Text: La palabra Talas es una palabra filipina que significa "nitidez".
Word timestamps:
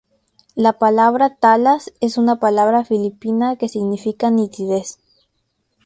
La 0.55 0.79
palabra 0.79 1.35
Talas 1.35 1.93
es 2.01 2.17
una 2.17 2.39
palabra 2.39 2.83
filipina 2.83 3.55
que 3.57 3.69
significa 3.69 4.31
"nitidez". 4.31 4.97